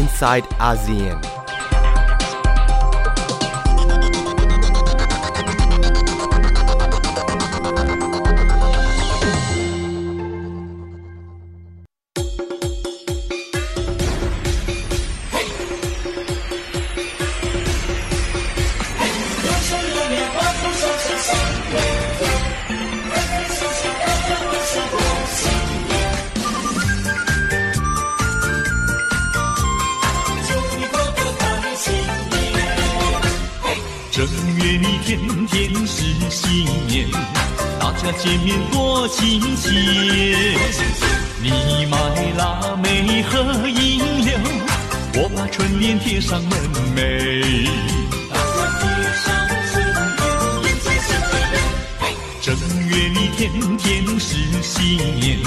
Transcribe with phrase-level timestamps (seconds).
[0.00, 1.39] inside ASEAN.
[38.02, 39.68] 家见面多亲切。
[41.42, 41.98] 你买
[42.38, 44.38] 腊梅和银柳，
[45.16, 46.58] 我把春联贴上门
[46.96, 47.68] 楣。
[52.40, 52.56] 正
[52.88, 55.38] 月里天天是新年，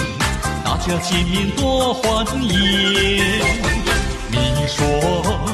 [0.63, 2.54] 大家见面多欢颜。
[4.29, 4.77] 你说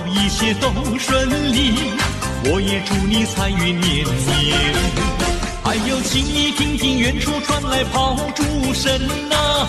[0.06, 1.95] 一切都顺利。
[2.41, 5.28] 我也祝你财运年年，
[5.70, 8.92] 还有请你听听远处传来炮竹声
[9.30, 9.67] 呐，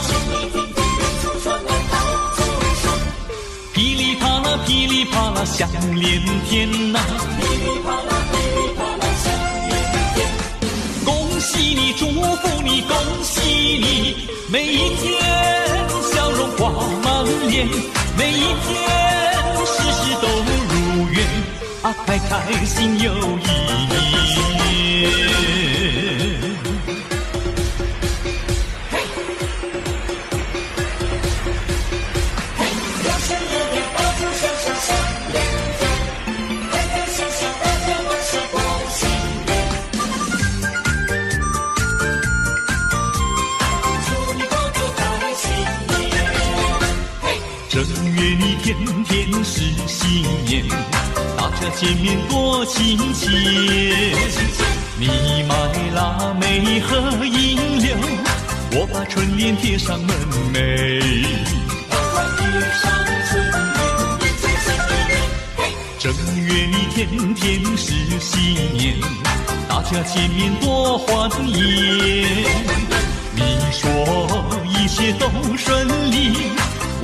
[3.74, 7.00] 噼里啪啦噼里啪啦响连天呐，
[11.04, 13.42] 恭喜你祝福你恭喜
[13.78, 14.16] 你，
[14.50, 15.20] 每一天
[16.14, 16.70] 笑容挂
[17.04, 17.68] 满脸，
[18.16, 18.72] 每一天
[19.66, 20.28] 事事都
[20.70, 21.26] 如愿。
[21.82, 23.50] 啊，开开心又一
[23.92, 25.29] 年。
[51.80, 53.26] 见面多亲切。
[54.98, 55.06] 你
[55.48, 55.54] 买
[55.94, 57.96] 腊梅和银柳，
[58.72, 60.14] 我把春联贴上门
[60.52, 61.26] 楣。
[65.98, 66.12] 正
[66.44, 69.00] 月里天天是新年，
[69.66, 71.56] 大家见面多欢颜。
[73.34, 73.40] 你
[73.72, 76.36] 说一切都顺利。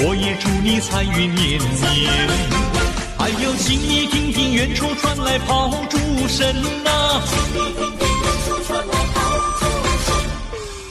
[0.00, 2.28] 我也祝你财运年年，
[3.16, 4.25] 还有请你听
[4.66, 5.96] 远处传来炮竹
[6.26, 7.22] 声呐，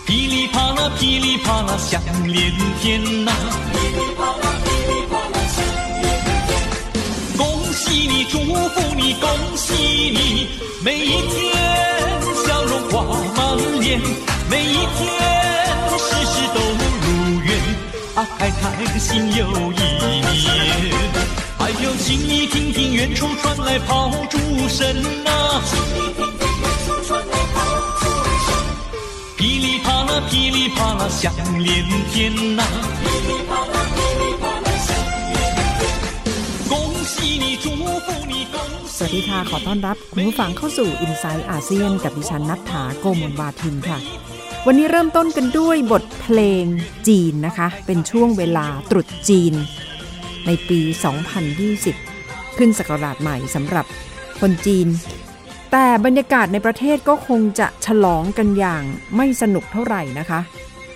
[0.06, 3.34] 噼里啪啦噼里啪啦响连天呐，
[7.36, 10.48] 恭喜你祝福你恭喜你，
[10.82, 11.54] 每一天
[12.48, 14.00] 笑容挂满脸，
[14.50, 15.12] 每一天
[16.00, 16.62] 事事都
[17.02, 17.50] 如愿。
[18.16, 19.76] 啊，开开心又一
[20.06, 20.65] 年。
[21.65, 24.37] 还有，请你听听远处传来炮竹
[24.69, 24.79] 声
[25.27, 25.29] 呐，
[29.39, 31.33] 噼里啪啦噼里啪啦响
[31.67, 31.69] 连
[32.13, 32.63] 天呐，
[36.69, 36.73] 恭
[37.13, 37.65] 喜你祝
[38.05, 38.57] 福你恭
[38.97, 43.99] สวัสดีค่ะ ขอต้อนรับคุณผู้ฟังเข้าสู่ i n s i ซต์อาเซียนกับดิฉันนัทธาโกมลวาทินค่ะ
[44.67, 46.65] วันนี้เริ่มต้นกันด้วยบทเพลง
[47.09, 49.55] จีนนะคะ เป็นช่วงเวลาตรุษจีน
[50.46, 50.80] ในปี
[51.50, 53.86] 2020 ขึ้นสกราชใหม่สำหรับ
[54.40, 54.88] คนจีน
[55.72, 58.84] แต่บรรยากาศในประเทศก็คงจะฉลองกันอย่าง
[59.16, 60.40] ไม่สนุกเท่าไหร่นะคะ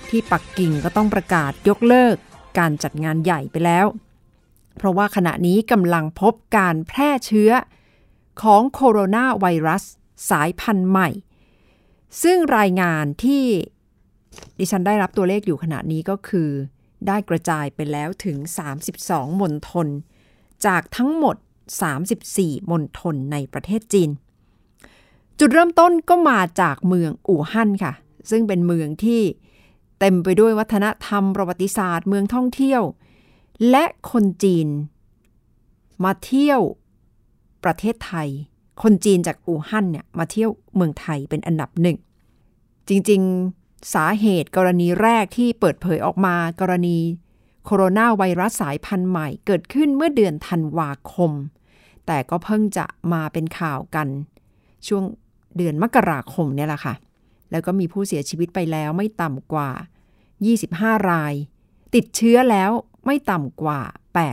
[0.10, 2.16] ที่ปักกิ่งก็ต้องประกาศยกเลิก
[2.60, 3.86] การจัดงานใหญ่ไปแล้ว
[4.78, 7.52] เพราะว่าขณะนี้กำลังพบการแพร่เชื้อ
[8.42, 9.84] ของโคโรนาไวรัส
[10.30, 11.10] สายพันธุ์ใหม่
[12.24, 13.44] ซึ่งรายงานที่
[14.60, 16.50] ดิฉันได้รับตัวเลขอยู่ขณะนี้ก็คือ
[17.08, 18.38] ได้กระจายไปแล้วถึง
[18.90, 19.88] 32มณฑล
[20.66, 21.36] จากทั้งหมด
[22.04, 24.10] 34มณฑลในประเทศจีน
[25.40, 27.94] จุดเริ่มต้นก็มาจากเมืองอู่ฮั่นค่ะ
[28.30, 29.22] ซึ่งเป็นเมืองที่
[30.00, 32.82] เต็มไปด้วยวัฒนธรรมประวัติศาสตร์เมืองท่องเที่ยว
[33.70, 34.68] และคนจีน
[36.04, 36.62] มาเที่ยว
[37.64, 38.28] ประเทศไทย
[38.82, 41.98] คนจีนจากอู่ฮั่นเนี่ยมาเที่ยวเมืองไทยเป็นอันดับหนึ่ง
[42.88, 43.59] จริงๆ
[43.94, 47.00] สาเหตุกรณีแรกที่เปิดเผยออกมากรณี
[47.66, 51.32] โคโรนาไวรัสสายพันธุ์ใหม่เกิดขึ้นเมื่อเดือนธันวาคม
[52.06, 54.08] แต่ก็เพิ่งจะมาเป็นข่าวกัน
[54.88, 55.04] ช่วง
[55.58, 56.94] เดือนมกราคมเนี่ยแหละค่ะ
[57.52, 59.70] แล้วก็มีผู้เสียชีวิตไปแล้วไม่ต่ำกว่า
[60.40, 61.34] 25 ราย
[61.96, 62.72] ติดเชื้อแล้ว
[63.06, 63.80] ไม่ต่ำกว่า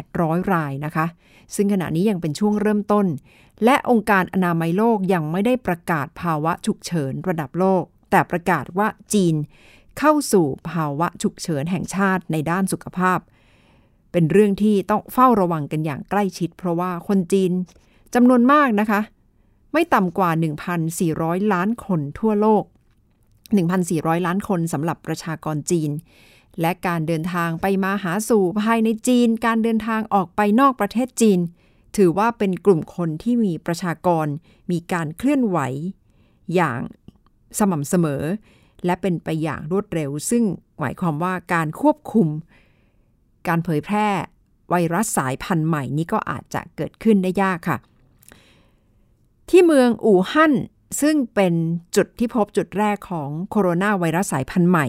[0.00, 1.06] 800 รายนะคะ
[1.54, 3.06] ซึ่งขณะนี้ยังเป็นช่วงเริ่มต้น
[3.64, 7.84] และองค์การอนามัยโลกยังไม่ได้ประกาศภาวะฉุกเฉินระดับโลก
[8.16, 9.34] แต่ประกาศว่าจีน
[9.98, 13.18] เข้าสู่ภาวะฉุกเฉินแห่งชาติในด้านสุขภาพ
[14.12, 17.52] เป็นเรื่องที่ต้องเฝ้าระวังกันอย่างใกล้ชิด เพราะว่าคนจีน
[18.14, 19.00] จำนวนมากนะคะ
[19.72, 20.30] ไม่ต่ำกว่า
[20.92, 22.64] 1,400 ล้านคนทั่วโลก
[23.44, 25.90] 1,400 ล้านคนสำหรับประชากรจีน
[26.60, 31.40] และการเดินทางไปมาหาสู่ภายในจีน การเดินทางออกไปนอกประเทศจีน
[31.96, 34.26] ถือว่าเป็นกลุ่มคนที่มีประชากร
[34.70, 35.58] มีการเคลื่อนไหว
[36.54, 36.80] อย่าง
[37.58, 38.22] สม่ำเสมอ
[38.84, 40.44] และเป็นไปอย่างรวดเร็ว ซึ่ง
[40.80, 42.28] หมายความว่าการควบคุม
[43.48, 44.08] การเผยแพร่
[44.70, 47.78] ไวรัสสายพันธุ์ใหม่นี้ก็อาจจะเกิดขึ้นได้ยากค่ะ
[49.50, 50.52] ที่เมืองอู่ฮั่น
[51.00, 51.54] ซึ่งเป็น
[51.96, 54.86] จุดที่พบจุดแรกของโคโรนาไวรัสสายพันธุ์ใหม่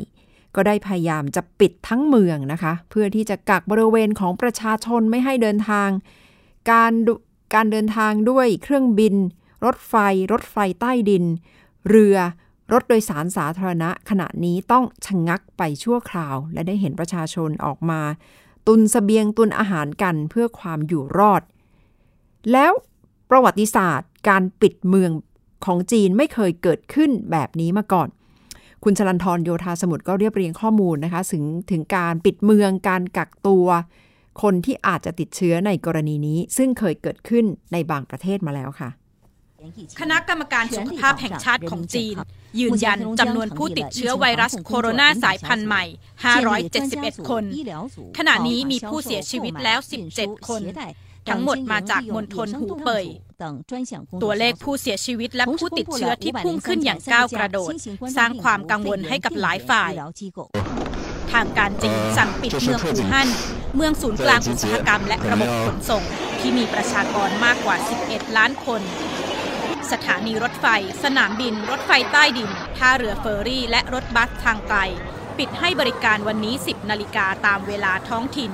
[0.56, 5.90] ก็ได้พยายามจะปิดทั้งเมืองนะคะ เพื่อที่จะกักบริเวณของประชาชนไม่ให้เดินทาง
[6.72, 6.94] การ
[7.56, 9.16] การเดินทางด้วยเครื่องบิน
[9.66, 9.96] รถไฟ
[10.32, 11.24] รถไฟใต้ดิน
[11.90, 12.18] เรือ
[12.72, 18.02] รถโดยสารสาธารณะขณะนี้ต้องชะงงักไปชั่วคราว และได้เห็นประชาชนออกมา
[18.68, 21.42] ตุนสเสบียงตุนอาหารกันเพื่อความอยู่รอด
[22.52, 22.72] แล้ว
[23.30, 25.12] ประวัติศาสตร์ การปิดเมือง
[25.66, 28.10] ของจีนไม่เคยเกิดขึ้นแบบนี้มาก่อน
[28.84, 33.68] คุณชลันทรโยธาสมุทรก็เรียบเรียงข้อมูลนะคะถึงถึงการปิดเมืองการกักตัว
[34.42, 38.90] คนที่อาจจะติดเชื้อในกรณีนี้ ซึ่งเคยเกิดขึ้นในบางประเทศมาแล้วค่ะ
[40.00, 42.16] คณะกรรมการสุขภาพแห่งชาติของจีน
[42.60, 45.84] ยืนยันจำนวนผู้ติดเชื้อไวรัสโคโรนาสายพันธุ์ใหม่
[46.56, 47.44] 571 คน
[48.18, 49.80] ขณะนี้มีผู้เสียชีวิตแล้ว
[50.14, 50.62] 17 คน
[51.30, 53.06] ทั้งหมดมาจากมณฑลหูเป่ย
[54.24, 57.72] ตัวเลขผู้เสียชีวิตและผู้ติดเชื้อที่พุ่งขึ้นอย่างก้าวกระโดด
[58.18, 59.92] สร้างความกังวลให้กับหลายฝ่าย
[61.32, 63.28] ทางการจีนสั่งปิดเมืองอู่ฮั่น
[63.76, 66.04] เมืองศูนย์กลางอุตสาหกรรมและระบบขนส่ง
[66.40, 67.76] ที่มีประชากรมากกว่า
[68.08, 68.82] 11 ล้านคน
[69.92, 70.66] สถานีรถไฟ
[71.04, 74.80] สนามบิน รถไฟใต้ดิน ท่าเรือเฟอร์รี่ และรถบัสทางไกล
[75.38, 78.52] ปิดให้บริการวันนี้ 10 นาฬิกาตามเวลาท้องถิ่น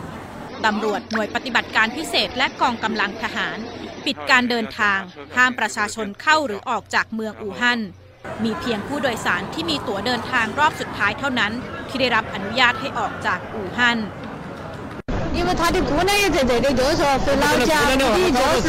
[0.65, 3.57] ตำรวจหน่วยปฏิบัติการพิเศษและกองกำลังทหาร
[4.05, 4.99] ปิดการเดินทาง
[5.35, 7.81] ห้ามประชาชนเข้าหรือออกจากเมืองอู่ฮั่น
[8.43, 11.53] มีเพียงผู้โดยสารที่มีตั๋วเดินทางรอบสุดท้ายเท่านั้น
[11.87, 13.99] ที่ได้รับอนุญาตให้ออกจากอู่ฮั่น
[15.34, 18.66] 因为他的国内在这里，就是说回老家，目的就是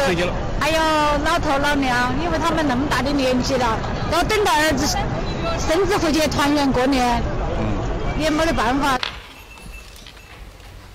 [0.61, 0.79] 还有
[1.25, 3.65] 老头老娘，因为他们那么大的年纪了，
[4.11, 4.81] 要等到儿子
[5.65, 7.21] 甚至回去团圆过年，
[8.19, 8.99] 也没得办法。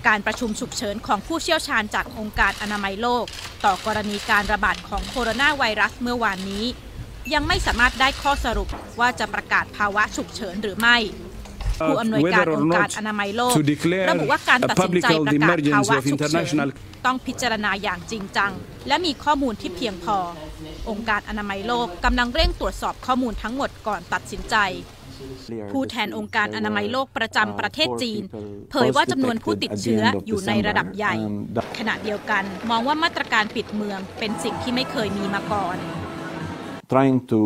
[0.06, 3.24] การประชุมฉุกเฉินของผู้เชี่ยวชาญจากองค์การอนามัยโลก
[3.64, 6.64] ต่อกรณีการระบาดของโคโรนาไวรัสเมื่อวานนี้
[7.34, 8.68] ยังไม่สามารถได้ข้อสรุป
[9.00, 10.96] ว่าจะประกาศภาวะฉุกเฉินหรือไม่
[11.87, 13.53] ผู้อำนวยการองค์การอนามัยโลก
[14.09, 16.69] ระบุว่าการตัดสินใจประกาศภาวะฉุกเฉิน
[17.05, 18.51] ต้องพิจารณาอย่างจริงจัง
[18.87, 20.17] และมีข้อมูลที่เพียงพอ
[20.89, 24.57] องค์การอนามัยโลกกำลังเร่งตรวจสอบข้อมูลทั้งหมดก่อนตัดสินใจ
[25.71, 28.21] ผู้แทนองค์การอนามัยโลกประจำประเทศจีน
[28.71, 31.15] เผยว่าจำนวนผู้ติดเชื้ออยู่ในระดับใหญ่
[31.79, 35.77] ขณะเดียวกันมองว่ามาตรการปิดเมืองเป็นสิ่งที่ไม่เคยมีมาก่อน
[36.91, 37.41] trying to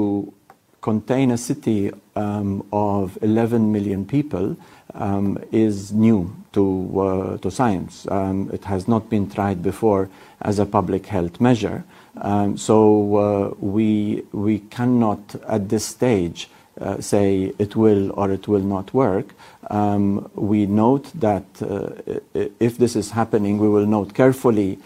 [0.83, 4.55] contain a city um, of 11 million people
[4.95, 6.63] um, is new to,
[6.99, 8.05] uh, to science.
[8.11, 10.09] Um, it has not been tried before
[10.41, 11.85] as a public health measure.
[12.17, 12.75] Um, so
[13.15, 16.49] uh, we, we cannot at this stage
[16.81, 19.33] uh, say it will or it will not work.
[19.69, 22.19] Um, we note that uh,
[22.59, 24.79] if this is happening, we will note carefully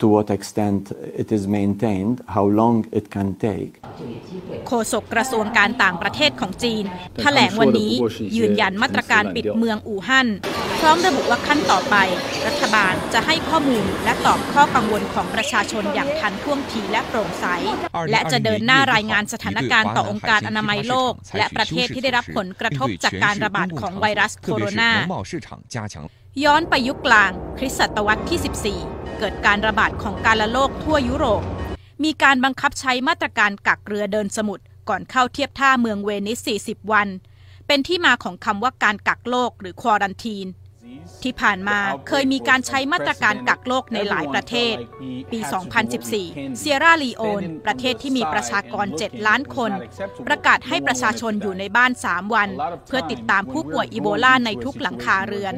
[0.00, 0.92] to what extent
[1.22, 3.72] it is maintained, how long it can take.
[4.66, 6.84] โฆษกกระทรวงการต่างประเทศของจีน
[7.22, 7.92] แถลงวันนี้
[8.36, 10.28] ยืนยันมาตรการปิดเมืองอู่ฮั่น
[10.80, 11.96] พร้อมระบุว่าขั้นต่อไป
[12.46, 17.46] รัฐบาลจะให้ข้อมูลและตอบข้อกังวลของประชาชนอย่างทันท่วงทีและโปร่งใส
[18.10, 24.90] และจะเดินหน้ารายงานสถานการณ์ต่อองค์การอนามัยโลก และประเทศที่ได้รับผลกระทบจากการระบาดของไวรัสโคโรนา
[26.44, 31.42] ย้อนไปยุคกลางคริสตศตวรรษที่ 14 เกิดการระบาดของการละโรคทั่วยุโรป
[32.04, 37.08] มีการบังคับใช้มาตรการกักเรือเดินสมุทรก่อนเข้าเทียบท่าเมืองเวนิส 40 วัน
[37.66, 40.46] เป็นที่มาของคำว่าการกักโรคหรือควอรันทีน
[41.22, 41.78] ที่ผ่านมา
[42.08, 44.74] เคยมีการใช้มาตรการกักโรคในหลายประเทศ
[45.32, 45.40] ปี
[45.98, 49.70] 2014 เซียร่าลีโอน ประเทศที่มีประชากร 7 ล้านคน
[50.26, 52.48] ประกาศให้ประชาชนอยู่ในบ้าน 3 วัน
[52.86, 55.54] เพื่อติดตามผู้ป่วยอีโบลาในทุกหลังคาเรือน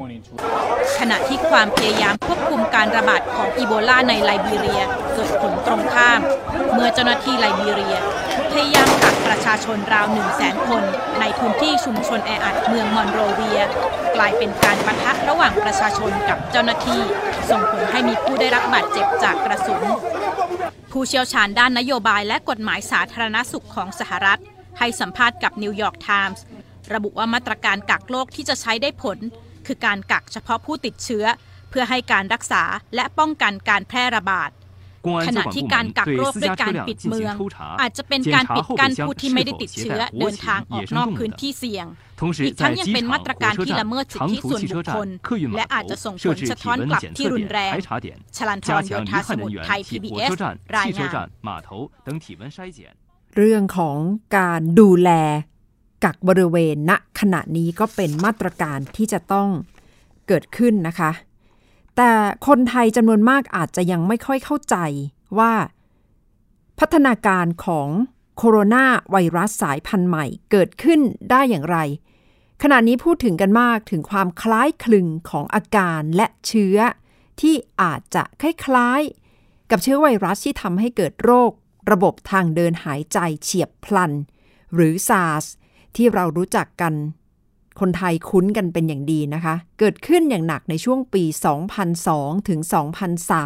[0.98, 4.82] ขณะที่ความพยายามควบคุมการระบาดของอีโบลาในไลบีเรีย
[5.14, 6.20] เกิดผลตรงข้าม
[6.74, 7.96] เมื่อเจ้าหน้าที่ไลบีเรีย
[8.52, 10.82] พยายามกักประชาชนราว1 0 0 0 0แสนคน
[11.20, 13.60] ในพื้นที่ชุมชนแออัดเมืองมอนโรเวีย
[14.16, 17.02] กลายเป็นการปะทะระหว่างประชาชนกับเจ้าหน้าที่
[17.50, 19.82] ส่งผลให้มีผู้ได้รับบาดเจ็บจากกระสุน
[20.92, 24.40] ผู้เชี่ยวชาญด้านนโยบายและกฎหมายสาธารณสุขของสหรัฐ
[24.78, 26.44] ให้สัมภาษณ์กับนิวยอร์กไทมส์
[26.94, 29.18] ระบุว่ามาตรการกักโรคที่จะใช้ได้ผล
[29.66, 31.24] คือการกักเฉพาะผู้ติดเชื้อ
[31.70, 32.62] เพื่อให้การรักษา
[32.94, 34.50] และป้องกันการแพร่ระบาด
[35.28, 37.34] ขณะที่การกักโรคด้วยการปิดเมือง
[37.80, 41.86] อาจจะเป็นการปิดกั้นผู้ที่ไม่ได้ติดเชื้อเดินทางออกนอกพื้นที่เสี่ยง
[42.46, 45.08] อีกทั้งยังเป็นมาตรการที่ละเมิดสิทธิส่วนบุคคล
[45.56, 47.72] และอาจจะส่งผลสะท้อนกลับที่รุนแรง
[48.36, 50.30] ชลันทรโยธาสมุทรไทย PBS
[50.76, 51.26] รายงาน
[53.36, 53.98] เรื่องของ
[54.38, 55.10] การดูแล
[56.04, 59.48] กักบริเวณณขณะนี้ก็เป็นมาตรการที่จะต้อง
[60.28, 61.10] เกิดขึ้นนะคะ
[61.96, 62.12] แต่
[62.46, 64.76] คนไทยจำนวนมากอาจจะยังไม่ค่อยเข้าใจ
[65.38, 65.52] ว่า
[66.78, 67.88] พัฒนาการของ
[68.36, 71.78] โคโรนาไวรัสสายพันธุ์ใหม่เกิดขึ้นได้อย่างไร
[72.62, 76.78] ขณะนี้พูดถึงกันมากถึงความคล้ายคลึงของอาการและเชื้อ
[77.40, 81.50] ที่อาจจะคล้ายๆ กับเชื้อไวรัสที่ทำให้เกิดโรค
[81.90, 84.12] ระบบทางเดินหายใจเฉียบพลัน
[84.74, 85.44] หรือ SARS
[85.96, 86.94] ที่เรารู้จักกัน
[87.80, 91.24] คนไทยคุ้นกันเป็นอย่างดีนะคะ เกิดขึ้นอย่างหนักในช่วงปี
[91.86, 92.60] 2002 ถึง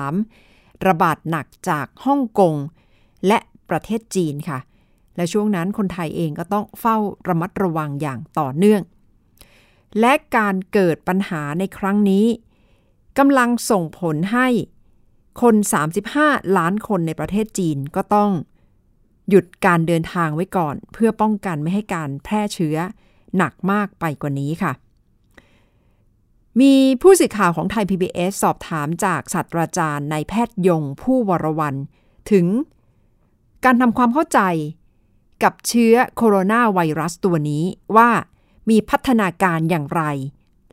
[0.01, 2.55] 2003 ระบาดหนักจากฮ่องกง
[3.27, 3.39] และ
[3.71, 4.59] ประเทศจีนค่ะ
[5.17, 6.97] และช่วงนั้นคนไทยเองก็ต้องเฝ้า
[7.29, 8.83] ระมัดระวังอย่างต่อเนื่อง
[10.01, 12.27] และการเกิดปัญหาในครั้งนี้
[13.19, 14.49] กำลังส่งผลให้
[15.43, 15.55] คน
[16.05, 18.31] 35 ล้านคนในประเทศจีนก็ต้อง
[19.29, 22.77] หยุดการเดินทางไว้ก่อน เพื่อป้องกันไม่ให้การแพร่เชื้อ
[23.37, 24.73] หนักมากไปกว่านี้ค่ะ
[26.61, 31.75] มีผู้สื่อข่าวของไทย PBS สอบถามจากศาสตราจารย์นายแพทย์ยงผู้วรวัน
[32.31, 32.47] ถึง
[33.65, 34.41] การทำความเข้าใจ
[35.43, 37.65] กับเชื้อโคโรนาไวรัสตัวนี้
[37.97, 38.11] ว่า
[38.71, 40.03] มีพัฒนาการอย่างไร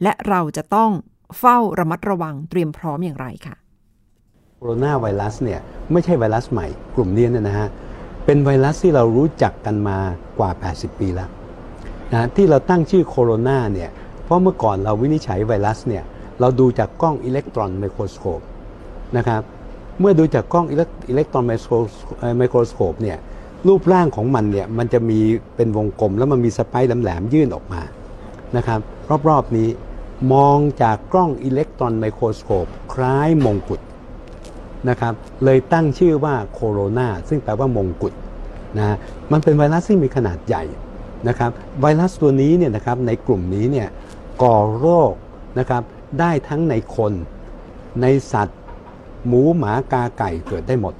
[0.03, 0.91] และเราจะต้อง
[1.39, 3.55] เฝ้าระมัดระวังเตรียมพร้อมอย่างไรค่ะ
[4.57, 5.59] โคโรนาไวรัสเนี่ย
[5.91, 7.67] ไม่ใช่ไวรัสใหม่กลุ่มนี้เนี่ยนะฮะ
[8.25, 9.99] เป็นไวรัสที่เรารู้จักกันมา
[10.39, 11.29] กว่า 80 ปีแล้ว
[12.11, 13.89] นะที่เราตั้งชื่อโคโรนาเนี่ย
[14.23, 16.03] เพราะเมื่อก่อนเราวินิจฉัยไวรัสเนี่ย
[16.39, 18.41] เราดูจากกล้องอิเล็กตรอนไมโครสโคป
[19.17, 19.41] นะครับ
[19.99, 20.75] เมื่อดูจากกล้องอิ
[21.15, 21.53] เล็กตรอนไม
[22.49, 23.17] โครสโคปเนี่ย
[23.67, 25.19] รูปร่างของมันเนี่ยมันจะมี
[25.55, 27.81] เป็นวงกลม แล้วมันมีสไปร์แหลมๆยื่นออกมา
[28.57, 28.79] นะครับ
[29.29, 29.69] รอบๆนี้
[30.33, 33.81] มองจากกล้องอิเล็กตรอนไมโครสโคปคล้ายมงกุฎ
[34.89, 35.13] นะครับ
[35.43, 38.13] เลยตั้งชื่อว่าโคโรนาซึ่งแปลว่ามงกุฎ
[38.77, 38.95] นะ
[39.31, 40.63] มันเป็นไวรัสที่มีขนาดใหญ่
[41.27, 41.51] นะครับ
[41.81, 43.87] ไวรัสตัวนี้เนี่ยนะครับในกลุ่มนี้เนี่ย
[44.43, 45.13] ก่อโรค
[45.59, 45.83] นะครับ
[46.19, 47.13] ได้ทั้งในคน
[48.01, 48.59] ในสัตว์
[49.27, 50.93] หมูหมากาไก่เกิดได้หมด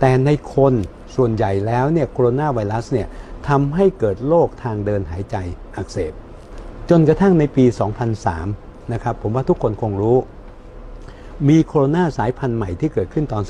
[0.00, 0.72] แต่ในคน
[1.16, 3.08] ส่วนใหญ่แล้วเนี่ยโคโรนาไวรัสเนี่ย
[3.48, 5.36] ทำให้เกิดโรคทางเดินหายใจ
[5.76, 6.12] อักเสบ
[6.90, 7.64] จนกระทั่งในปี
[8.28, 10.18] 2003 นะครับผมว่าทุกคนคงรู้
[11.48, 13.42] มีโคโรนาสายพันธุ์ใหม่ที่เกิดขึ้นตอน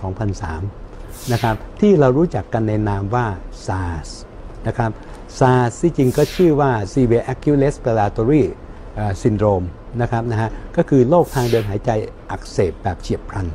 [0.62, 3.26] 2003 นะครับที่เรารู้จักกันในนามว่า
[3.66, 4.08] SARS
[4.66, 4.90] นะครับ
[5.38, 8.44] SARS ที่จริงก็ชื่อว่า Severe Acute Respiratory
[9.22, 9.66] Syndrome
[10.00, 11.90] นะครับนะฮะก็คือโรคทางเดินหายใจ
[12.30, 13.46] อักเสบแบบเฉียบพลัน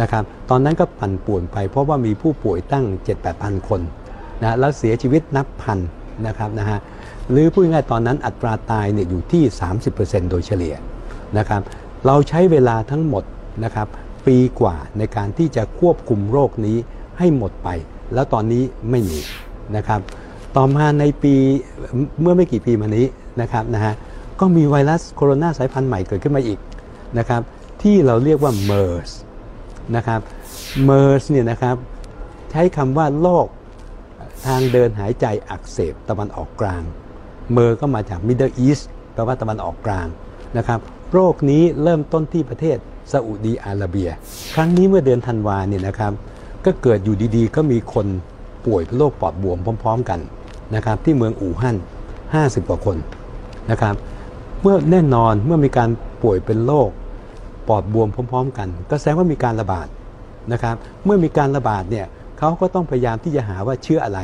[0.00, 3.80] นะครับตอนนั้นก็ปั่นป่วนไป เพราะว่ามีผู้ป่วยตั้ง 7-8พันคน
[4.42, 5.78] นะแล้วเสียชีวิตนับพัน
[6.26, 6.78] นะครับนะฮะ
[7.30, 9.42] หรือพูดง่ายตอนนั้นอัตราตายเนี่ยอยู่ที่
[9.88, 10.74] 30%โดยเฉลี่ย
[11.38, 11.62] นะครับ
[12.06, 13.24] เราใช้เวลาทั้งหมด
[13.64, 13.88] นะครับ
[14.26, 16.76] ปีกว่าในการที่จะควบคุมโรคนี้
[17.18, 17.68] ให้หมดไป
[18.14, 19.20] แล้วตอนนี้ไม่มี
[19.76, 20.00] นะครับ
[20.56, 21.34] ต่อมาในปี
[22.20, 23.06] เมื่อไม่กี่ปีมานี้
[23.40, 23.94] นะครับนะฮะ
[24.40, 26.58] ก็มีไวรัสโคโรนาสายพันธุ์ใหม่เกิดขึ้นมาอีก
[27.18, 27.42] นะครับ
[27.82, 29.10] ที่เราเรียกว่า MERS
[29.96, 30.20] นะครับ
[30.88, 31.76] MERS เนี่ยนะครับ
[32.50, 33.46] ใช้คำว่าโรค
[34.46, 36.82] ทางเดินหายใจอักเสบตะวันออกกลาง
[37.52, 40.06] เมอร์ก็มาจาก Middle East แปลว่าตะวันออกกลาง
[40.56, 40.80] นะครับ
[41.12, 42.76] โรคนี้เริ่มต้นที่ประเทศ
[43.12, 44.10] ซาอุดีอาระเบีย
[44.54, 46.12] ครั้งนี้เมื่อเดือนธันวาเนี่ยนะครับ
[46.64, 48.06] ก็เกิดอยู่ดีๆ ก็มีคน
[48.66, 50.20] ป่วยเป็นโรคปอดบวมพร้อม ๆ กัน
[50.74, 51.76] นะครับที่เมืองอู่ฮั่น
[52.22, 52.96] 50 กว่าคน
[53.70, 53.94] นะครับ
[54.62, 55.90] เมื่อแน่นอนเมื่อมีการ
[56.22, 56.88] ป่วยเป็นโรค
[57.68, 59.86] ปอดบวมพร้อม ๆ กัน ก็แสดงว่ามีการระบาด
[60.52, 62.06] นะครับเมื่อมีการระบาดเนี่ย
[62.38, 64.20] เขาก็ต้องพยายามที่จะหาว่าเชื้ออะไร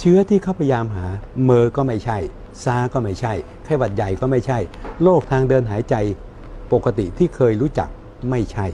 [0.00, 1.06] เชื้อที่เขาพยายามหา
[1.44, 2.18] เมอร์ก็ไม่ใช่
[2.64, 3.32] ซาก็ไม่ใช่
[3.64, 4.58] ไข้หวัดใหญ่ก็ไม่ใช่
[5.02, 5.94] โรคทางเดินหายใจ
[6.72, 7.88] ปกติที่เคยรู้จัก
[8.30, 8.66] ไม่ใช่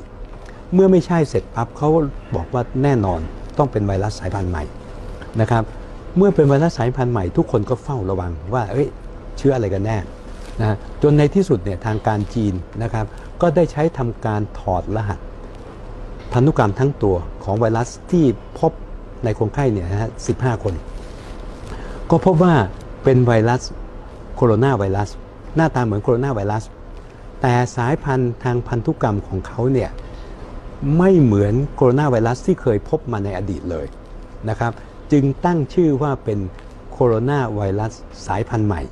[0.74, 1.88] เมื่อไม่ใช่เสร็จปั๊บเขา
[2.36, 3.20] บอกว่าแน่นอน
[3.58, 4.64] ต้องเป็นไวรัสสายพันธุ์ใหม่
[5.40, 5.64] นะครับ
[6.16, 8.88] เมื่อเป็นไวรัสสายพันธุ์ใหม่ทุกคนก็เฝ้าระวังว่าเอ้ย
[9.38, 9.96] เชื้ออะไรกันแน่
[10.60, 13.06] นะจนในที่สุดเนี่ยทางการจีนนะครับ
[13.40, 15.18] ก็ได้ใช้ทำการถอดรหัส
[16.32, 18.24] พันธุกรรมทั้งตัวของไวรัสที่
[18.58, 18.72] พบ
[19.24, 20.74] ในคนไข้เนี่ยนะฮะ15คน
[22.10, 22.54] ก็พบว่า
[23.04, 23.62] เป็นไวรัส
[24.36, 25.08] โคโรนาไวรัส
[25.56, 26.64] หน้าตาเหมือนโคโรนาไวรัส
[27.40, 29.90] แต่สายพันธุ์ทางพันธุกรรมของเขาเนี่ย
[30.98, 33.86] ไม่เหมือนโคโรนาไวรัสที่เคยพบมาในอดีตเลย
[34.48, 34.72] นะครับ
[35.12, 36.38] จึงตั้งชื่อว่าเป็น
[36.92, 37.92] โคโรนาไวรัส
[38.26, 38.82] สายพันธุ์ใหม่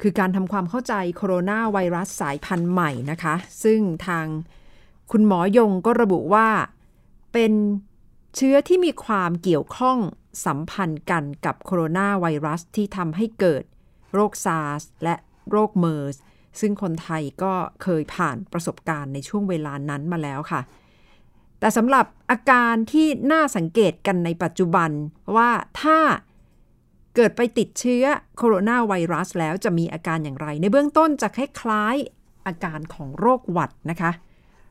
[0.00, 4.26] คือการทำความเข้าใจโคโรนาไวรัสสายพันธุ์ใหม่นะคะ ซึ่งทาง
[5.10, 6.48] คุณหมอยงก็ระบุว่า
[7.32, 7.52] เป็น
[8.36, 9.98] เชื้อที่มีความเกี่ยวข้อง
[10.46, 13.62] สัมพันธ์กันกับโคโรนาไวรัสที่ทำให้เกิด
[14.12, 15.16] โรคซาร์สและ
[15.50, 16.16] โรคเมอร์ส
[16.60, 20.60] ซึ่งคนไทยก็เคยผ่านประสบการณ์ในช่วงเวลานั้นมาแล้วค่ะ
[21.60, 24.90] แต่สำหรับอาการที่น่าสังเกตกันในปัจจุบัน
[25.36, 25.50] ว่า
[25.82, 25.98] ถ้า
[27.16, 28.04] เกิดไปติดเชื้อ
[28.36, 34.10] โคโรนาไวรัสแล้วจะมีอาการอย่างไร ในเบื้องต้นจะคล้ายๆอาการของโรคหวัดนะคะ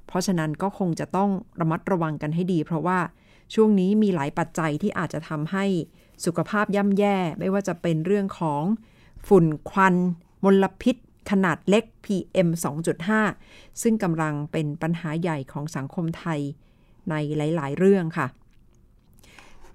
[0.07, 1.29] เพราะฉะนั้นก็คงจะต้อง
[1.59, 2.99] ระมัดระวังกันให้ดี เพราะว่า
[3.53, 5.65] ช่วงนี้มีหลายปัจจัยที่อาจจะทำให้
[6.25, 8.63] สุขภาพย่ำแย่ ไม่ว่าจะเป็นเรื่องของ
[9.27, 9.95] ฝุ่นควัน
[10.43, 10.95] มลพิษ
[11.31, 12.49] ขนาดเล็ก PM
[13.15, 16.39] 2.5 ซึ่งกำลังเป็นปัญหาใหญ่ของสังคมไทย
[17.09, 18.27] ในหลาย ๆ เรื่องค่ะ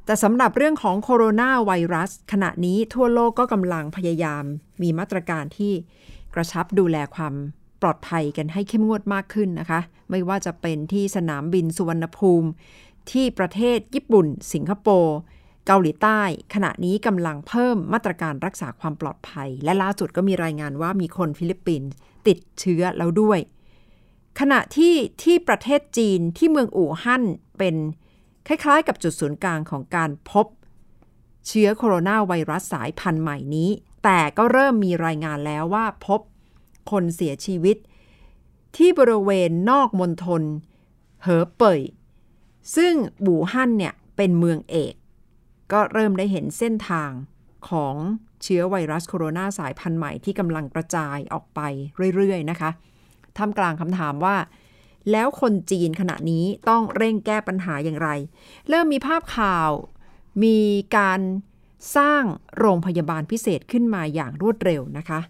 [0.05, 4.45] แต่สำหรับเรื่องของโคโรนาไวรัส ขณะนี้ทั่วโลกก็กำลังพยายาม
[4.83, 5.73] มีมาตรการที่
[6.35, 7.35] กระชับดูแลความ
[7.83, 12.49] ปลอดภัยกันให้เข้มงวดมากขึ้นนะคะ ไม่ว่าจะเป็นที่สนามบินสุวรรณภูมิ
[13.11, 15.17] ที่ประเทศญี่ปุ่น สิงคโปร์
[15.67, 16.21] เกาหลีใต้
[16.55, 21.91] ขณะนี้กำลังเพิ่มมาตรการรักษาความปลอดภัย และล่าสุดก็มีรายงานว่ามีคนฟิลิปปินส์
[22.26, 23.38] ติดเชื้อแล้วด้วย
[24.41, 27.25] ขณะที่ที่ประเทศจีนที่เมืองอู่ฮั่น
[27.59, 27.76] เป็น
[28.47, 30.47] คล้ายๆ กับจุดศูนย์กลางของการพบ
[31.47, 33.71] เชื้อโคโรนาไวรัสสายพันธุ์ใหม่นี้
[34.05, 36.21] แต่ก็เริ่มมีรายงานแล้วว่าพบ
[36.91, 37.76] คนเสียชีวิต
[38.76, 40.43] ที่บริเวณนอกมณฑล
[41.23, 41.81] เหอเป่ย
[42.76, 42.95] ซึ่ง
[43.26, 44.95] บูฮั่นเนี่ยเป็นเมืองเอก
[45.73, 47.11] ก็เริ่มได้เห็นเส้นทาง
[47.69, 47.95] ของ
[48.43, 51.61] เชื้อไวรัสโคโรนาสายพันธุ์ใหม่ที่กำลังกระจายออกไป
[52.17, 52.71] เรื่อย ๆ นะคะ
[53.38, 54.37] ท่ามกลางคำถามว่า
[55.12, 58.09] แล้วคนจีนขณะนี้ต้องเร่งแก้ปัญหาอย่างไร
[58.69, 59.71] เริ่มมีภาพข่าว
[60.45, 60.59] มี
[60.97, 61.21] การ
[61.97, 62.23] สร้าง
[62.59, 65.21] โรงพยาบาลพิเศษขึ้นมาอย่างรวดเร็วนะคะ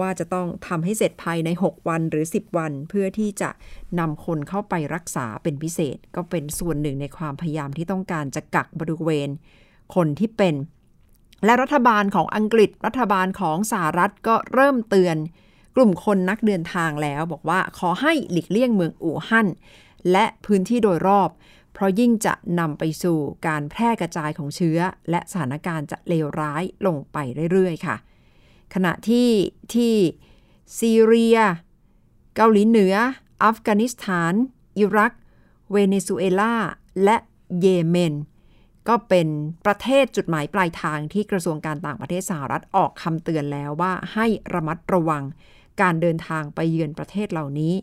[0.00, 3.50] ว่าจะต้องทำให้เสร็จภายใน 6 วันหรือ 10 วัน เพื่อที่จะ
[3.98, 9.28] นำคนเข้าไปรักษาเป็นพิเศษ ก็เป็นส่วนหนึ่งในความพยายามที่ต้องการจะกักบริเวณ
[9.94, 10.54] คนที่เป็น
[11.44, 15.16] และรัฐบาลของอังกฤษรัฐบาลของสหรัฐก็เริ่มเตือน
[15.74, 19.48] กลุ่มคนนักเดินทางแล้วบอกว่าขอให้หลีกเลี่ยงเมืองอู่ฮั่น
[20.12, 21.30] และพื้นที่โดยรอบ
[21.72, 24.78] เพราะยิ่งจะนำไปสู่การแพร่กระจายของเชื้อ
[25.10, 27.18] และสถานการณ์จะเลวร้ายลงไป
[27.52, 27.96] เรื่อยๆ ค่ะ
[28.74, 29.30] ขณะที่
[29.74, 29.94] ที่
[30.78, 31.38] ซีเรีย
[32.36, 32.94] เกาหลีเหนือ
[33.44, 34.32] อัฟกานิสถาน
[34.78, 35.12] อิรัก
[35.72, 36.54] เวเนซุเอลา
[37.04, 37.16] และ
[37.60, 38.14] เยเมน
[38.88, 39.28] ก็เป็น
[39.66, 45.22] ประเทศจุดหมายปลายทางที่กระทรวงการต่างประเทศสหรัฐออกคำเตือนแล้วว่าให้ระมัดระวัง
[45.80, 47.74] การเดินทางไปเยือนประเทศเหล่านี้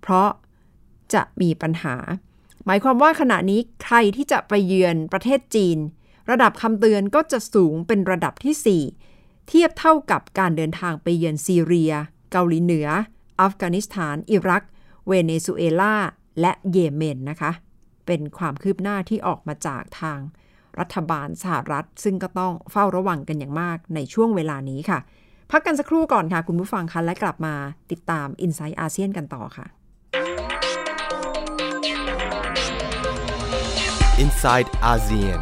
[0.00, 0.28] เพราะ
[1.14, 1.96] จะมีปัญหา
[2.66, 5.78] หมายความว่าขณะนี้ใครที่จะไปเยือนประเทศจีน
[6.30, 11.92] ระดับคำเตือนก็จะสูงเป็นระดับที่ 4 เทียบเท่ากับการเดินทางไปเยือนซีเรีย
[12.32, 12.88] เกาหลีเหนือ
[13.40, 14.64] อัฟกานิสถาน อิรัก
[15.06, 15.94] เวเนซุเอลา
[16.40, 17.52] และเยเมนนะคะ
[18.06, 20.20] เป็นความคืบหน้าที่ออกมาจากทาง
[20.78, 24.98] รัฐบาลสหรัฐ ซึ่งก็ต้องเฝ้าระวังกันอย่างมากในช่วงเวลานี้ค่ะ
[25.50, 27.54] พักกันสักครู่ก่อนค่ะ คุณผู้ฟังคะและกลับมา
[27.90, 29.66] ติดตาม i n s i ซต์อาเซียนกันต่อค่ะ
[34.24, 35.40] inside ASEAN.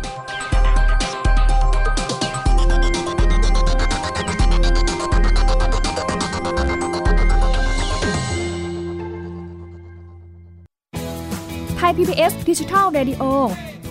[11.78, 13.24] Thai PBS Digital Radio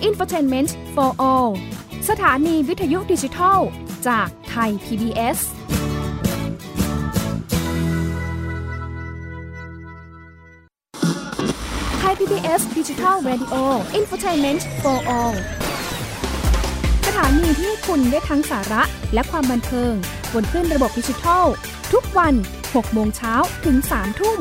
[0.08, 1.50] Infotainment for All
[2.10, 3.58] สถานีวิทยุดิจิทัล
[4.08, 5.38] จากไทย PBS
[12.44, 13.62] PBS Digital Radio
[13.98, 15.34] Infotainment for All
[17.06, 18.82] สถานีที่คุณได้ทั้งสาระ
[19.14, 19.92] และความบันเทิง
[20.34, 21.44] บนคลื่นระบบดิจิทัล
[21.92, 24.38] ทุกวัน 6 โมงเช้าถึง 3 ทุ่ม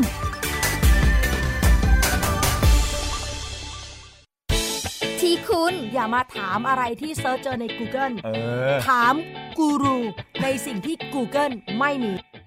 [5.22, 8.30] ที่คุณอย่ามาถามอะไรที่ search เจอใน Google เอ
[8.72, 9.14] อถาม
[9.58, 9.98] กูรู
[10.44, 12.14] ในสิ่งที่ Google ไม่มี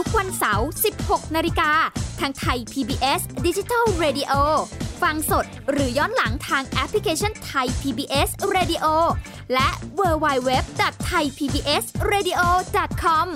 [0.00, 0.68] ทุกวันเสาร์
[1.00, 1.70] 16 นาฬิกา
[2.20, 4.32] ทางไทย PBS Digital Radio
[5.02, 8.86] ฟังสดหรือย้อนหลังทางแอปพลิเคชันไทย PBS Radio
[9.54, 12.40] และ w w w t h a i PBS Radio
[13.02, 13.26] com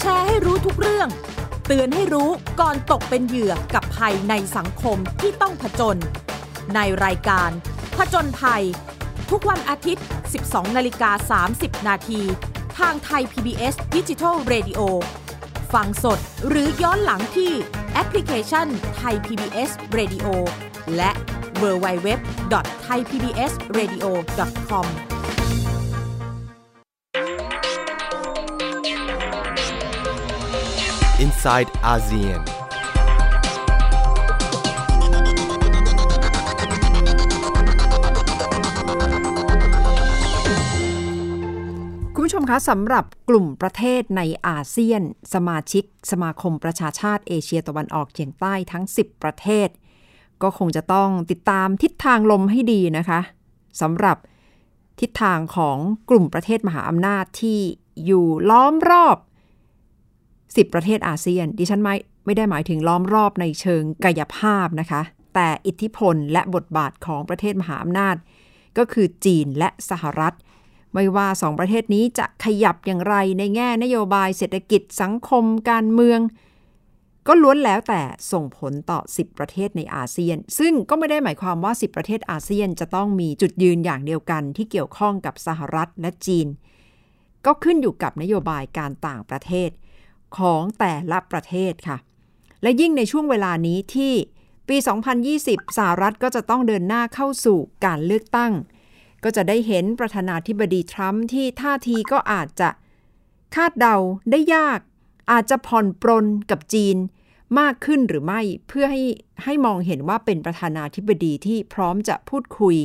[0.00, 1.08] แชร์ให้รู้ทุกเรื่อง
[1.66, 2.30] เตือนให้รู้
[2.60, 5.96] ก่อนตกเป็นเหยื่อกับภัยในสังคมที่ต้องผจญ
[6.74, 7.50] ในรายการ
[7.96, 8.64] ผจญภัย
[9.30, 10.04] ทุกวันอาทิตย์
[10.40, 12.22] 12 นาฬิกา 30 นาที
[12.78, 14.80] ทางไทย PBS Digital Radio
[15.74, 17.52] ฟังสดหรือย้อนหลังที่
[17.92, 20.26] แอปพลิเคชันไทย PBS Radio
[20.96, 21.10] และ
[21.62, 22.08] w w w
[22.52, 22.54] t
[22.88, 24.06] h a i PBS Radio
[24.68, 24.86] com
[31.24, 32.40] inside ASEAN.
[32.40, 32.57] คุณผู้ชม
[42.48, 45.02] คะสำหรับกลุ่มประเทศในอาเซียน
[45.34, 49.68] สมาชิก สมาคมประชาชาติเอเชียตะวันออกเฉียงใต้ทั้ง 10 ประเทศ
[50.42, 53.20] ก็คงจะต้องติดตามทิศทางลมให้ดีนะคะ
[53.80, 54.16] สำหรับ
[55.00, 55.78] ทิศทางของ
[56.10, 57.58] กลุ่มประเทศมหาอำนาจที่
[58.04, 59.16] อยู่ล้อมรอบ
[60.14, 65.02] 10 ประเทศอาเซียน ดิฉันไม่ไม่ได้หมายถึงล้อมรอบในเชิงกายภาพนะคะ
[65.34, 68.16] แต่อิทธิพลและบทบาทของประเทศมหาอำนาจ
[68.78, 70.34] ก็คือจีนและสหรัฐ
[71.00, 76.20] ไม่ว่าสองประเทศนี้จะขยับอย่างไรในแง่นโยบายเศรษฐกิจสังคมการเมือง
[77.26, 86.46] ก็ล้วนแล้วแต่ส่งผลต่อ 10 ประเทศในอาเซียน ซึ่งก็ไม่ได้หมายความว่า 10 ประเทศอาเซียนจะต้องมีจุดยืนอย่างเดียวกันที่เกี่ยวข้องกับสหรัฐและจีน
[87.46, 89.70] ก็ขึ้นอยู่กับนโยบายการต่างประเทศ
[90.38, 91.98] ของแต่ละประเทศค่ะ
[92.62, 94.14] และยิ่งในช่วงเวลานี้ที่
[94.68, 94.76] ปี
[95.26, 98.52] 2020 สหรัฐก็จะต้องเดินหน้าเข้าสู่การเลือกตั้ง
[99.24, 102.68] ก็จะได้เห็นประธานาธิบดีทรัมป์ที่ท่าทีก็อาจจะ
[103.54, 103.96] คาดเดา
[104.30, 104.80] ได้ยาก
[105.32, 106.96] อาจจะผ่อนปรนกับจีน
[107.60, 109.02] มากขึ้นหรือไม่เพื่อให้
[109.44, 112.76] ให้มองเห็นว่าเป็นประธานาธิบดีที่พร้อมจะพูดคุย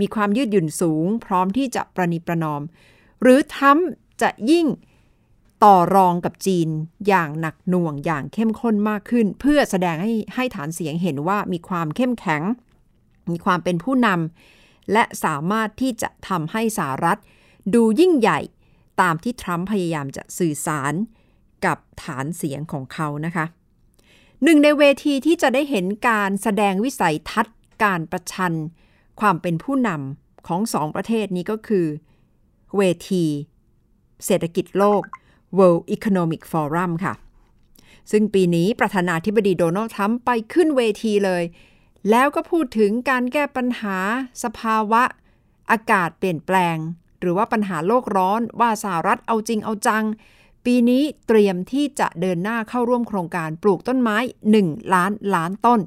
[0.00, 2.62] มีความยืดหยุ่นสูง พร้อมที่จะประนีประนอม
[3.22, 3.88] หรือทรัมป์
[4.22, 4.66] จะยิ่ง
[5.64, 6.68] ต่อรองกับจีน
[7.08, 12.42] อย่างหนักหน่วงอย่างเข้มข้นมากขึ้น เพื่อแสดงให้ให้ฐานเสียงเห็นว่ามีความเข้มแข็ง
[13.30, 14.57] มีความเป็นผู้นำ
[14.92, 17.18] และสามารถที่จะทำให้สหรัฐ
[17.74, 18.40] ดูยิ่งใหญ่
[19.00, 20.94] ตามที่ทรัมป์พยายามจะสื่อสาร
[21.64, 23.46] กับฐานเสียงของเขานะคะ
[24.44, 28.54] หนึ่งในเวทีที่จะได้เห็นการแสดงวิสัยทัศน์ การประชัน
[29.20, 31.86] ความเป็นผู้นำของสองประเทศนี้ก็คือ
[32.76, 33.24] เวที
[34.26, 35.02] เศรษฐกิจโลก
[35.58, 37.14] World Economic Forum ค่ะ
[38.10, 41.42] ซึ่งปีนี้ประธานาธิบดีโดนัลด์ทรัมป์ไปขึ้นเวทีเลย
[42.10, 43.98] แล้วก็พูดถึงการแก้ปัญหา
[44.44, 45.02] สภาวะ
[45.70, 46.76] อากาศเปลี่ยนแปลง
[47.20, 50.04] หรือว่าปัญหาโลกร้อนว่าสหรัฐเอาจริงเอาจัง
[50.64, 54.16] ปีนี้เตรียมที่จะเดินหน้าเข้าร่วมโครงการปลูกต้นไม้
[54.56, 55.80] 1 ล้านล้านต้น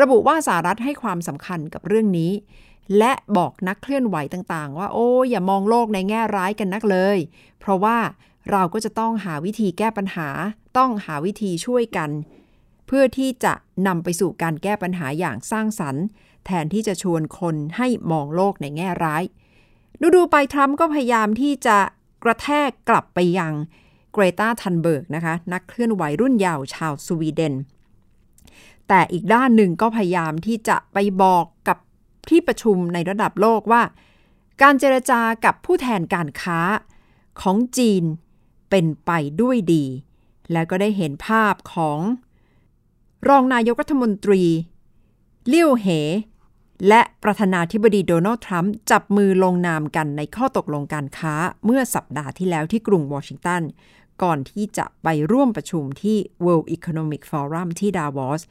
[0.00, 2.32] ระบุว่าสหรัฐให้ความสำคัญกับเรื่องนี้
[2.98, 7.18] และบอกนักเคลื่อนไหวต่างๆ ว่าโอ้อย่ามองโลกในแง่ร้ายกันนักเลย
[7.60, 7.98] เพราะว่า
[8.50, 10.28] เราก็จะต้องหาวิธีแก้ปัญหา
[10.78, 13.54] ต้องหาวิธีช่วยกันเพื่อที่จะ
[13.86, 16.04] นำไปสู่การแก้ปัญหาอย่างสร้างสรรค์
[16.46, 19.22] แทนที่จะชวนคนให้มองโลกในแง่ร้าย
[20.00, 21.78] ดูดูไปทรัมป์ก็พยายามที่จะ
[22.24, 23.52] กระแทกกลับไปยัง
[24.12, 27.54] เกรตาทันเบิร์กนะคะ นักเคลื่อนไหวรุ่นเยาว์ชาวสวีเดน
[28.88, 31.78] แต่อีกด้านหนึ่งก็พยายามที่จะไปบอกกับ
[32.28, 33.82] ที่ประชุมในระดับโลกว่า
[34.62, 36.60] การเจรจากับผู้แทนการค้า
[37.40, 38.04] ของจีน
[38.70, 39.84] เป็นไปด้วยดี
[40.52, 41.98] แล้วก็ได้เห็นภาพของ
[43.28, 44.42] รองนายกรัฐมนตรี
[45.48, 45.86] เลี่ยวเห
[46.88, 53.62] และประธานาธิบดีโดนัลด์ทรัมป์จับมือลงนามกันในข้อตกลงการค้าเมื่อสัปดาห์ที่แล้วที่กรุงวอชิงตัน
[54.22, 58.42] ก่อนที่จะไปร่วมประชุมที่ World Economic Forum ที่ดาวอส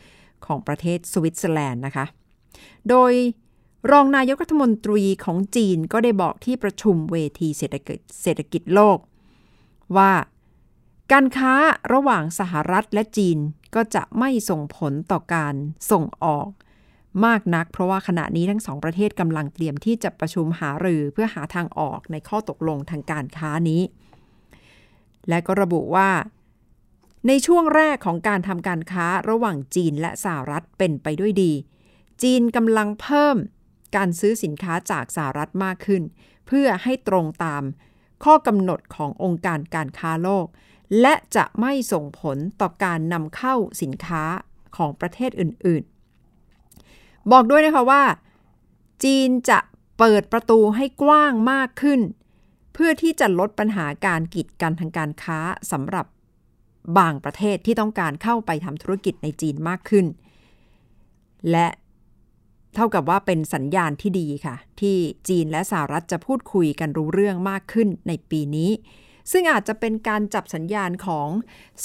[0.45, 2.05] ของประเทศสวิตเซอร์แลนด์นะคะ
[2.89, 3.13] โดย
[3.91, 8.97] รองนายกรัฐมนตรีของจีนก็ได้บอกที่ประชุมเวทีเศรษฐกิจเศรษฐกิจโลก
[9.97, 10.11] ว่า
[11.11, 11.53] การค้า
[11.93, 13.37] ระหว่างสหรัฐและจีน
[13.75, 15.55] ก็จะไม่ส่งผลต่อการ
[15.91, 16.49] ส่งออก
[17.25, 23.81] มากนัก เพราะว่าขณะนี้ทั้งสองประเทศกำลังเตรียมที่จะประชุมหารือเพื่อหาทางออกในข้อตกลงทางการค้านี้
[25.29, 26.09] และก็ระบุว่า
[27.27, 31.51] ในช่วงแรกของการทำการค้าระหว่างจีนและสหรัฐเป็นไปด้วยดี
[32.23, 33.37] จีนกำลังเพิ่ม
[33.95, 36.03] การซื้อสินค้าจากสหรัฐมากขึ้น
[36.47, 37.63] เพื่อให้ตรงตาม
[38.23, 40.47] ข้อกำหนดขององค์การการค้าโลก
[40.99, 44.23] และจะไม่ส่งผลต่อการนำเข้าสินค้า
[44.75, 48.03] ของประเทศอื่นๆ บอกด้วยนะคะว่า
[49.03, 49.59] จีนจะ
[49.99, 51.99] เปิดประตูให้กว้างมากขึ้น
[52.73, 55.39] เพื่อที่จะลดปัญหาการกีดกันทางการค้า
[55.71, 56.05] สำหรับ
[56.97, 60.05] บางประเทศที่ต้องการเข้าไปทำธุรกิจในจีนมากขึ้น
[61.51, 61.67] และ
[62.75, 64.95] เท่ากับว่าเป็นสัญญาณที่ดีค่ะ ที่
[65.27, 68.71] จีนและสหรัฐจะพูดคุยกันรู้เรื่องมากขึ้นในปีนี้
[69.31, 71.27] ซึ่งอาจจะเป็นการจับสัญญาณของ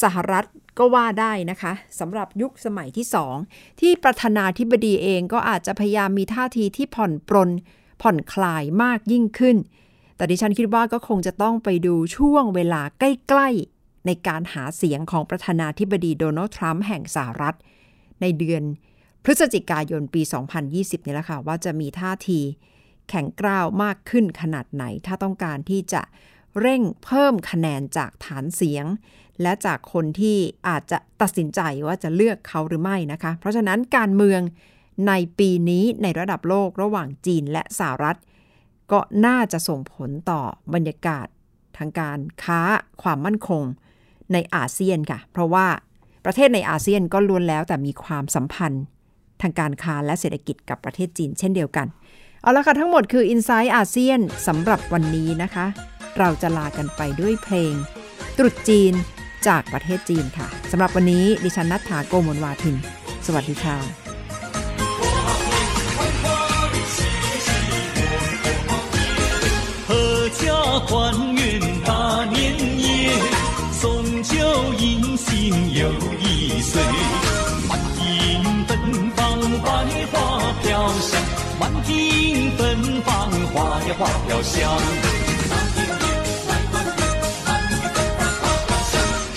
[0.03, 0.45] สหรัฐ
[0.79, 3.37] ก็ว่าได้นะคะสำหรับยุคสมัยที่สอง
[3.81, 7.51] ที่ประธานาธิบดีเองก็อาจจะพยายามมีท่าทีที่ผ่อนปรน
[8.03, 9.57] ผ่อนคลายมากยิ่งขึ้น
[10.17, 17.57] แต่ดิฉันคิดว่าก็คงจะต้องไปดูช่วงเวลาใกล้ ๆ ในการหาเสียงของประธานาธิบดีโดนัลด์ทรัมป์แห่งสหรัฐ
[18.21, 18.63] ในเดือน
[19.25, 20.23] พฤศจิกายนปี
[20.65, 22.41] 2020 นี่แหละค่ะว่าจะมีท่าที
[23.09, 26.03] แข็งกร้าวมากขึ้นขนาดไหน ถ้าต้องการที่จะ
[26.61, 28.87] เร่งเพิ่มคะแนนจากฐานเสียง
[29.43, 30.39] และจากคนที่
[30.69, 34.41] อาจจะตัดสินใจว่าจะเลือกเขาหรือไม่นะคะ เพราะฉะนั้นการเมือง
[35.09, 38.19] ในปีนี้ในระดับโลกระหว่างจีนและสหรัฐ
[38.93, 40.43] ก็น่าจะส่งผลต่อ
[40.75, 41.27] บรรยากาศ
[41.79, 42.61] ทางการค้า
[43.03, 43.63] ความมั่นคง
[44.33, 45.67] ในอาเซียนค่ะ เพราะว่า
[46.25, 48.85] ประเทศในอาเซียนก็ล้วนแล้วแต่มีความสัมพันธ์
[49.43, 51.87] ทางการค้าและเศรษฐกิจกับประเทศจีนเช่นเดียวกัน
[52.43, 55.67] เอาละค่ะทั้งหมดคือ i n s i ซต์อาเซียนสำหรับวันนี้นะคะ
[56.20, 57.74] เราจะลากันไปด้วยเพลง
[58.38, 58.94] ตรุษจีน
[59.48, 62.76] จากประเทศจีนค่ะสำหรับวันนี้ดิฉันนัทธาโกมลวาทิน
[63.26, 63.78] สวัสดีค่ะ
[69.90, 69.94] 阖
[70.42, 70.44] 家
[70.88, 70.90] 团
[71.40, 71.42] 圆
[71.88, 71.92] 大
[72.34, 72.36] 年
[72.84, 72.86] 夜，
[73.82, 73.84] 送
[74.32, 74.34] 酒
[74.84, 75.28] 迎新
[75.80, 75.82] 又
[76.24, 76.26] 一
[76.72, 76.74] 岁。
[77.70, 78.00] 满庭
[78.68, 78.70] 芬
[79.18, 79.20] 芳
[79.66, 79.68] 百
[80.12, 80.14] 花
[80.62, 80.66] 飘
[81.10, 81.12] 香，
[81.60, 81.90] 满庭
[82.58, 82.60] 芬
[83.06, 83.10] 芳
[83.52, 83.56] 花
[83.88, 85.25] 呀花飘香。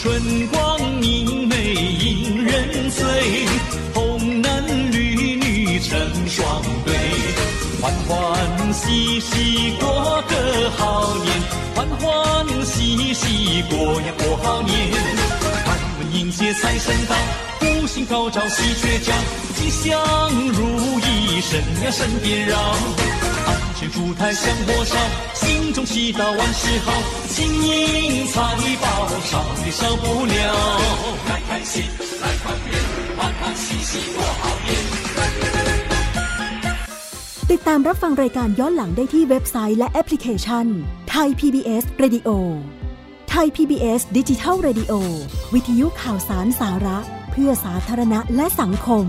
[0.02, 3.06] 春光明媚引人醉，
[3.94, 6.96] 红男绿女成双对。
[7.82, 11.36] 欢欢喜喜过个好年，
[11.76, 14.74] 欢欢喜喜过呀过好年。
[15.66, 17.16] 开门迎接财神到，
[17.60, 19.14] 福星高照喜鹊叫，
[19.58, 22.56] 吉祥如意神呀神边绕。
[23.79, 24.97] 安全烛台香火烧，
[25.43, 26.89] 心中祈祷万事好，
[27.35, 27.37] 金
[27.69, 28.35] 银财
[28.83, 28.87] 宝
[29.31, 29.33] 少
[29.65, 30.37] 也少不了。
[31.27, 31.83] 开开心，
[32.23, 32.73] 来团圆，
[33.17, 34.69] 欢欢喜喜过好年。
[37.51, 40.67] ติดตามรับฟังรายการย้อนหลังได้ที่เว็บไซต์และแอปพลิเคชัน
[41.11, 42.29] ไทย PBS Radio
[43.31, 44.93] ไทย PBS ดิจิทัล Radio
[45.55, 46.99] วิทยุข่าวสารสาระ
[47.33, 49.07] เพื่อสาธารณะและสังคม